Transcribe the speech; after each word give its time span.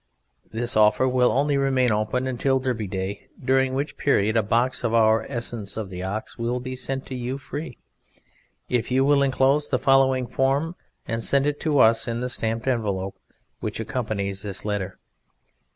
This 0.49 0.75
offer 0.75 1.07
will 1.07 1.31
only 1.31 1.57
remain 1.57 1.91
open 1.91 2.25
until 2.25 2.57
Derby 2.57 2.87
Day, 2.87 3.27
during 3.39 3.75
which 3.75 3.97
period 3.97 4.35
a 4.35 4.41
box 4.41 4.83
of 4.83 4.95
our 4.95 5.27
Essence 5.29 5.77
of 5.77 5.89
The 5.91 6.01
Ox 6.01 6.39
will 6.39 6.59
be 6.59 6.75
sent 6.75 7.05
to 7.05 7.15
you 7.15 7.37
Free, 7.37 7.77
if 8.67 8.89
you 8.89 9.05
will 9.05 9.21
enclose 9.21 9.69
the 9.69 9.77
following 9.77 10.25
form, 10.25 10.75
and 11.07 11.23
send 11.23 11.45
it 11.45 11.59
to 11.59 11.77
Us 11.77 12.07
in 12.07 12.19
the 12.19 12.29
stamped 12.29 12.65
envelope, 12.65 13.15
which 13.59 13.79
accompanies 13.79 14.41
this 14.41 14.65
letter. 14.65 14.97